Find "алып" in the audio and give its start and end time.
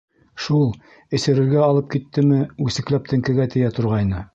1.67-1.93